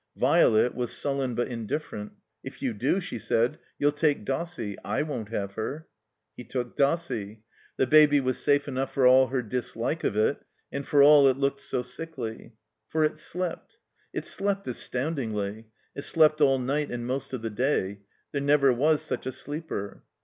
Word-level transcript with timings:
Violet 0.17 0.73
was 0.73 0.91
sullen 0.91 1.35
but 1.35 1.47
indifferent. 1.47 2.13
"If 2.43 2.63
you 2.63 2.73
do," 2.73 2.99
she 2.99 3.19
said, 3.19 3.59
"you'll 3.77 3.91
take 3.91 4.25
Dossie. 4.25 4.75
/ 4.81 4.83
won't 5.05 5.29
have 5.29 5.51
her." 5.51 5.85
He 6.35 6.43
took 6.43 6.75
Dossie. 6.75 7.43
The 7.77 7.85
Baby 7.85 8.19
was 8.19 8.39
safe 8.39 8.67
enough 8.67 8.91
for 8.91 9.05
all 9.05 9.27
her 9.27 9.43
dislike 9.43 10.03
of 10.03 10.15
it, 10.17 10.41
and 10.71 10.87
for 10.87 11.03
all 11.03 11.27
it 11.27 11.37
looked 11.37 11.59
so 11.59 11.83
sickly. 11.83 12.53
For 12.89 13.03
it 13.03 13.19
slept. 13.19 13.77
It 14.11 14.25
slept 14.25 14.67
astoundingly. 14.67 15.67
It 15.93 16.01
slept 16.01 16.41
all 16.41 16.57
night 16.57 16.89
and 16.89 17.05
most 17.05 17.31
of 17.33 17.43
the 17.43 17.51
day. 17.51 17.99
There 18.31 18.41
never 18.41 18.73
was 18.73 19.03
such 19.03 19.27
a 19.27 19.31
sleeper. 19.31 20.01